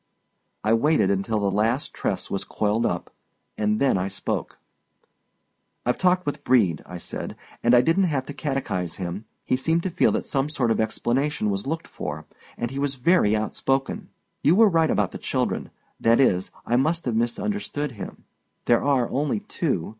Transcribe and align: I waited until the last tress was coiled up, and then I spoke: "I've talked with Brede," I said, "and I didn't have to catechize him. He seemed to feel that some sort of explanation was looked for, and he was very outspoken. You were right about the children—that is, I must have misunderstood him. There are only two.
I 0.63 0.73
waited 0.73 1.11
until 1.11 1.39
the 1.39 1.51
last 1.51 1.93
tress 1.93 2.31
was 2.31 2.43
coiled 2.43 2.87
up, 2.87 3.13
and 3.55 3.79
then 3.79 3.99
I 3.99 4.07
spoke: 4.07 4.57
"I've 5.85 5.99
talked 5.99 6.25
with 6.25 6.43
Brede," 6.43 6.81
I 6.87 6.97
said, 6.97 7.35
"and 7.61 7.75
I 7.75 7.81
didn't 7.81 8.05
have 8.05 8.25
to 8.25 8.33
catechize 8.33 8.95
him. 8.95 9.25
He 9.45 9.55
seemed 9.55 9.83
to 9.83 9.91
feel 9.91 10.11
that 10.13 10.25
some 10.25 10.49
sort 10.49 10.71
of 10.71 10.79
explanation 10.81 11.51
was 11.51 11.67
looked 11.67 11.87
for, 11.87 12.25
and 12.57 12.71
he 12.71 12.79
was 12.79 12.95
very 12.95 13.35
outspoken. 13.35 14.09
You 14.41 14.55
were 14.55 14.69
right 14.69 14.89
about 14.89 15.11
the 15.11 15.19
children—that 15.19 16.19
is, 16.19 16.49
I 16.65 16.77
must 16.77 17.05
have 17.05 17.15
misunderstood 17.15 17.91
him. 17.91 18.23
There 18.65 18.83
are 18.83 19.07
only 19.07 19.41
two. 19.41 19.89